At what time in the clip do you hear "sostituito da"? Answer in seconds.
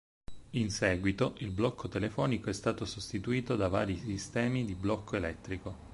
2.85-3.67